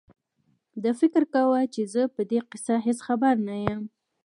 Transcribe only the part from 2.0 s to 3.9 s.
په دې کیسه هېڅ خبر نه یم.